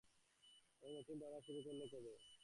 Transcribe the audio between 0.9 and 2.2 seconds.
নতুন ড্রামা শুরু করলে কবে?